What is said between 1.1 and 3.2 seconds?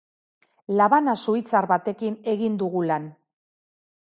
suitzar batekin egin dugu lan.